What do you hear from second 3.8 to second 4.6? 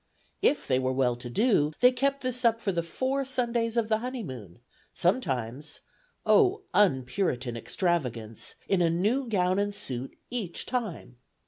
the honeymoon,